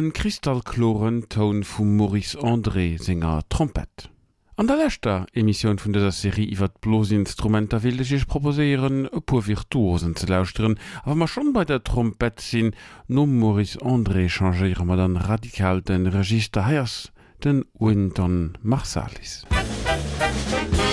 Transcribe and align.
den 0.00 0.12
kristallkloren 0.14 1.28
Ton 1.28 1.62
vum 1.62 1.96
Maurice 1.96 2.38
André 2.38 2.96
Sänger 2.98 3.42
Trompet. 3.50 4.08
An 4.56 4.66
der 4.66 4.76
lächtter 4.76 5.26
Emissionioun 5.34 5.80
vun 5.84 5.92
dieser 5.92 6.12
Serie 6.12 6.46
iwwer 6.54 6.70
blos 6.80 7.10
Instrumenter 7.10 7.84
ich 7.84 8.26
proposéieren 8.26 9.04
e 9.12 9.20
pur 9.20 9.46
Virtuosen 9.46 10.16
ze 10.16 10.26
lausren, 10.26 10.78
awer 11.04 11.16
ma 11.16 11.26
schon 11.26 11.52
bei 11.52 11.66
der 11.66 11.84
Trompet 11.84 12.40
sinn 12.40 12.74
no 13.08 13.26
Maurice 13.26 13.78
André 13.80 14.28
changeieren 14.30 14.86
mat 14.86 15.00
an 15.00 15.16
radikal 15.16 15.82
den 15.82 16.06
Register 16.06 16.64
heiers 16.64 17.12
den 17.44 17.66
Winton 17.78 18.56
Marsalis. 18.62 19.44
Musik 19.50 20.89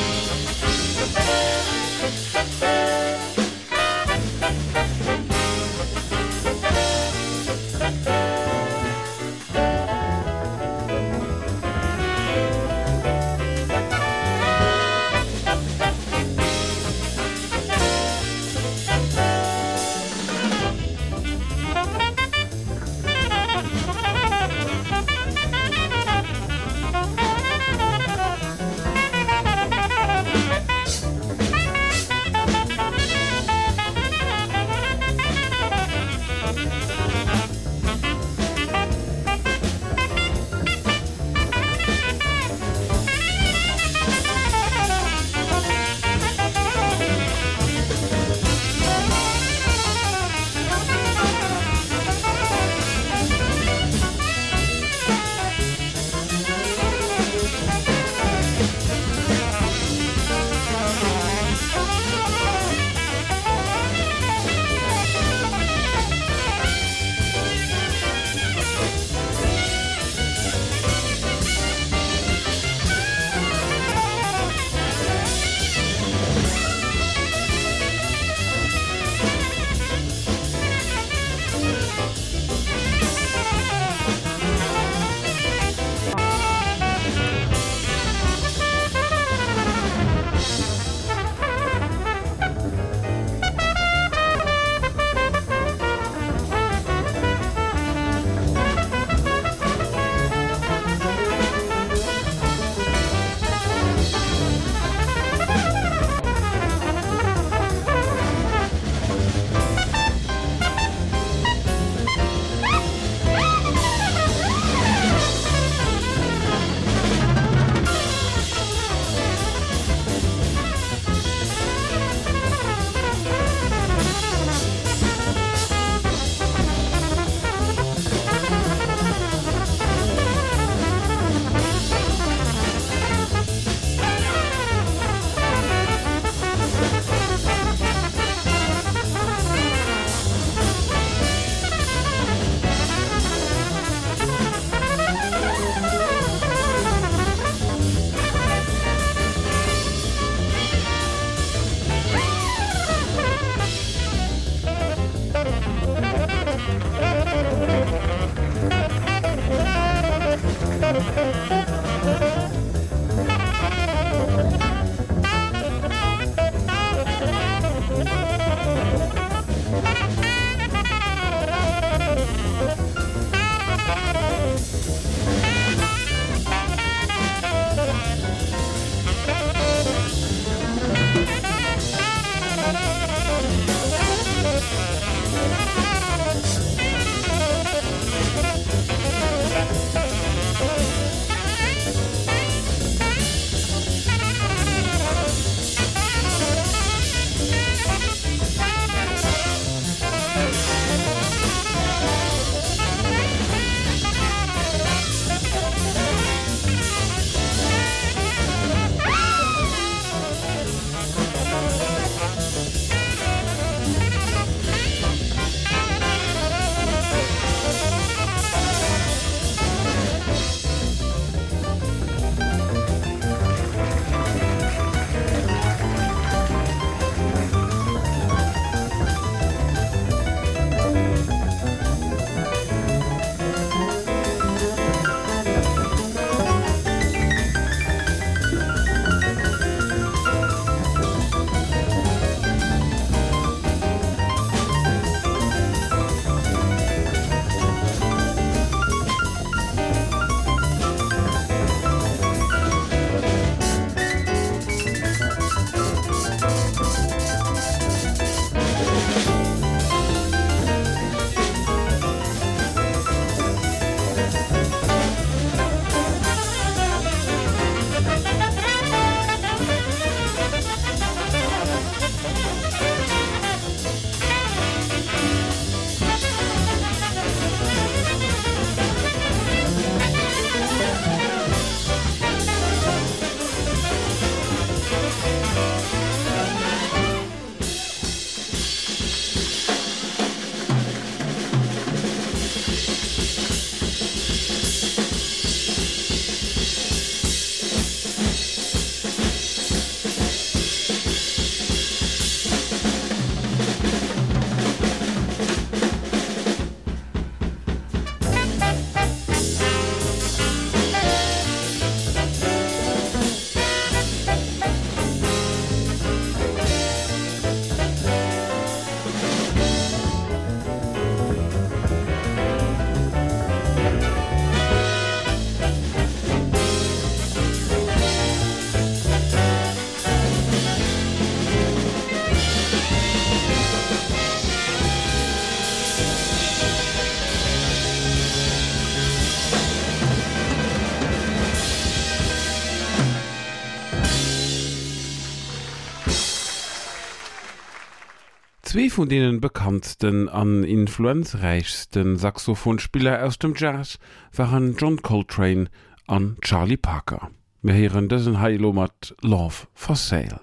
von 348.98 349.10
denen 349.10 349.42
bekanntsten 349.42 350.28
an 350.28 350.64
influenzreichsten 350.64 352.18
Saxophonspieler 352.18 353.24
aus 353.24 353.38
dem 353.38 353.54
Jazz 353.56 354.00
waren 354.36 354.76
John 354.76 355.04
Coltrane 355.04 355.68
an 356.08 356.38
Charlie 356.42 356.78
Parker. 356.78 357.30
Wir 357.62 357.76
hören 357.76 358.10
diesen 358.10 358.40
Heilo 358.40 358.74
mit 358.74 359.16
Love 359.22 359.68
for 359.76 359.96
Sale. 359.96 360.42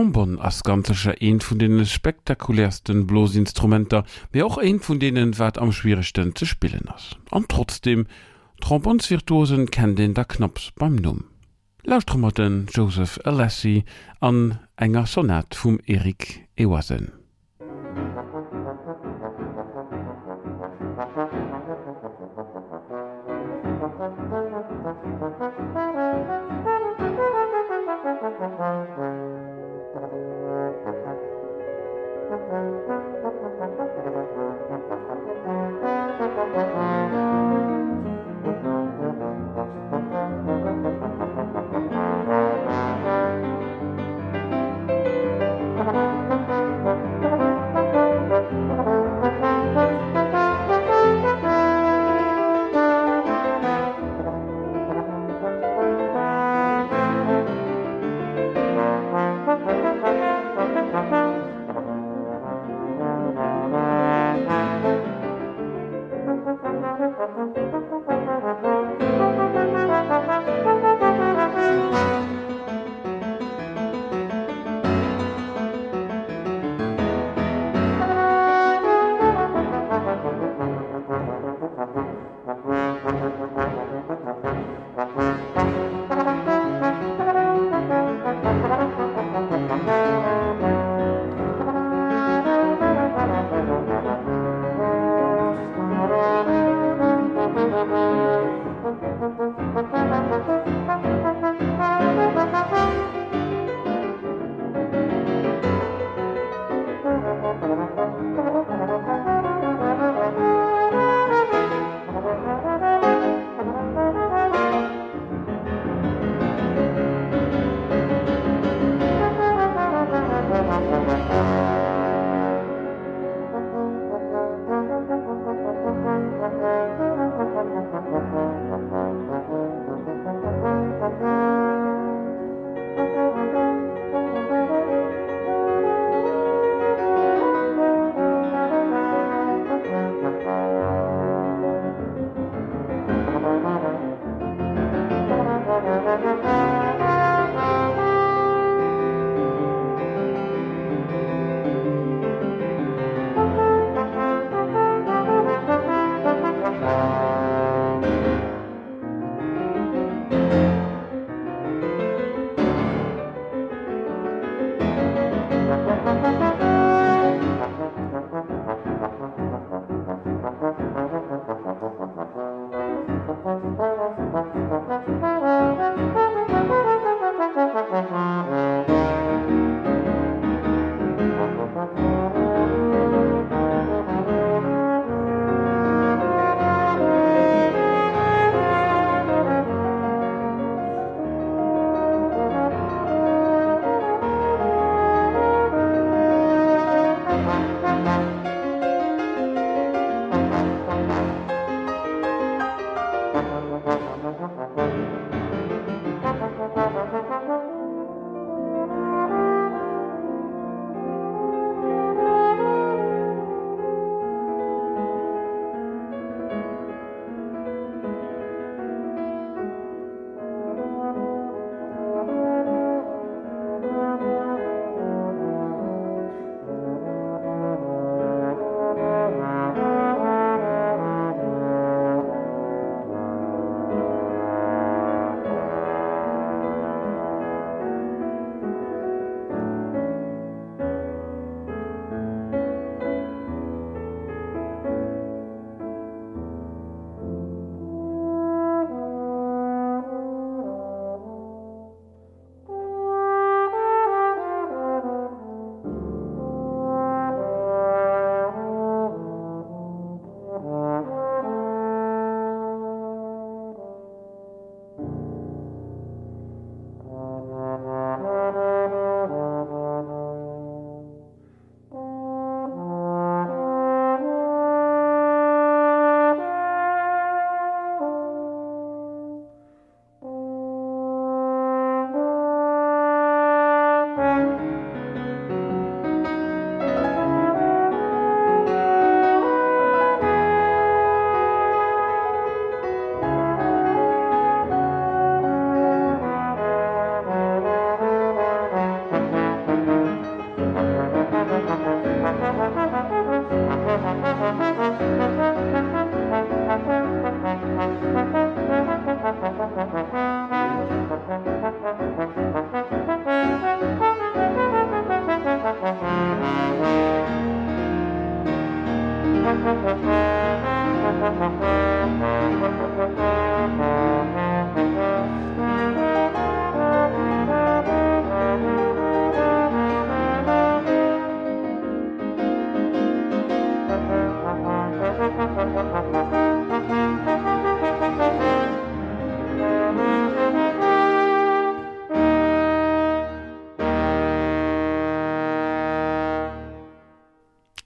Trombon 0.00 0.38
as 0.40 0.62
ganzescher 0.62 1.20
een 1.20 1.42
vun 1.42 1.58
den 1.58 1.84
spektakulärsten 1.84 3.06
Blosinstrumenter, 3.06 4.04
wie 4.32 4.42
auch 4.42 4.56
een 4.56 4.80
vun 4.80 4.98
denen 4.98 5.38
wat 5.38 5.58
am 5.58 5.72
schwierigsten 5.72 6.32
ze 6.34 6.46
spillen 6.46 6.88
ass. 6.88 7.18
An 7.30 7.44
trotzdem 7.48 8.06
Trombonsvirtuosen 8.62 9.70
kennen 9.70 9.96
den 9.96 10.14
der 10.14 10.24
Knopps 10.24 10.72
beim 10.74 10.94
Numm. 10.94 11.24
Laustrommerten 11.84 12.66
Joseph 12.72 13.20
Alessi 13.24 13.84
an 14.20 14.58
enger 14.76 15.04
Sonat 15.04 15.54
vum 15.54 15.78
Erik 15.84 16.48
Ewasen. 16.56 17.19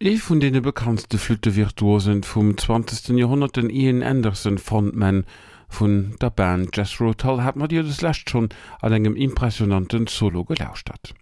E 0.05 0.19
vun 0.21 0.39
dee 0.39 0.61
bekanntste 0.61 1.17
Flüttevirtuosen 1.17 2.25
vum 2.25 2.59
20. 2.59 3.17
Jahrhundert 3.17 3.57
Ian 3.57 4.03
Anderson 4.03 4.59
Frontman 4.59 5.25
vun 5.71 6.15
der 6.21 6.29
Band 6.29 6.77
Jazz 6.77 7.01
Rotal 7.01 7.43
hat 7.43 7.57
mat 7.57 7.71
Dir 7.73 7.83
deslächt 7.83 8.29
schon 8.29 8.51
an 8.83 8.93
engem 8.93 9.17
impressionanten 9.17 10.07
Solo 10.07 10.45
gelauscht 10.45 10.91
hat. 10.91 11.15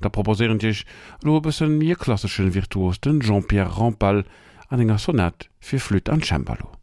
Da 0.00 0.08
proposieren 0.08 0.60
Dich 0.60 0.86
lobessen 1.24 1.78
mir 1.78 1.96
klasn 1.96 2.54
Virtuosten 2.54 3.18
Jean-Pierre 3.18 3.76
Rampal 3.76 4.24
an 4.68 4.78
enger 4.78 4.98
Sonett 4.98 5.50
fir 5.58 5.80
Flüt 5.80 6.08
an 6.08 6.22
Chambalo. 6.22 6.77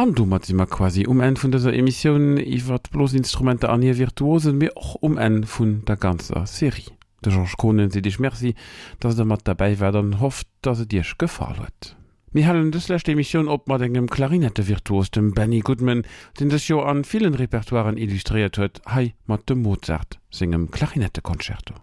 an 0.00 0.14
du 0.14 0.24
mat 0.24 0.48
immer 0.48 0.64
quasi 0.66 1.06
um 1.06 1.20
en 1.20 1.36
vun 1.36 1.52
dieser 1.52 1.74
Emissionioun 1.74 2.38
iwwer 2.40 2.78
bloß 2.92 3.12
Instrumente 3.18 3.68
an 3.68 3.82
hier 3.82 3.98
virtuosen 3.98 4.56
mir 4.56 4.72
och 4.74 4.96
um 5.02 5.18
en 5.18 5.44
vun 5.44 5.82
der 5.84 5.98
ganzer 5.98 6.46
Serie. 6.46 6.96
De 7.22 7.30
George 7.30 7.52
Konen 7.58 7.90
se 7.90 8.00
Dich 8.00 8.18
Merci, 8.18 8.54
dats 9.00 9.16
der 9.16 9.26
mat 9.26 9.42
dabei 9.44 9.78
werden 9.78 10.18
hofft, 10.20 10.48
dat 10.62 10.78
se 10.78 10.86
Dirch 10.86 11.18
gefalet. 11.18 11.96
Mi 12.32 12.44
hallen 12.44 12.72
dëslächte 12.72 13.12
Emission 13.12 13.48
op 13.48 13.68
mat 13.68 13.82
engem 13.82 14.08
Klarinette 14.08 14.64
virtuos 14.68 15.10
dem 15.10 15.34
Benny 15.34 15.60
Goodman, 15.60 16.06
den 16.38 16.48
des 16.48 16.68
Jo 16.68 16.80
an 16.80 17.04
vielen 17.04 17.34
Repertoireen 17.34 17.98
illustriert 17.98 18.56
huet, 18.56 18.80
hei 18.86 19.12
mat 19.26 19.50
dem 19.50 19.60
Mozart, 19.60 20.18
singem 20.30 20.70
Klarinettekonzerto. 20.70 21.74